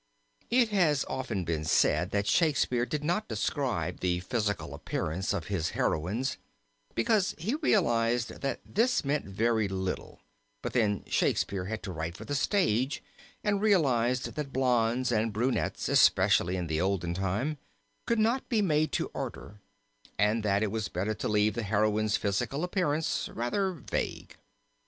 [0.49, 5.69] It has often been said that Shakespeare did not describe the physical appearances of his
[5.77, 6.37] heroines
[6.95, 10.19] because he realized that this meant very little,
[10.63, 13.03] but then Shakespeare had to write for the stage
[13.43, 17.59] and realized that blondes and brunettes, especially in the olden time,
[18.07, 19.59] could not be made to order
[20.17, 24.35] and that it was better to leave the heroine's physical appearance rather vague.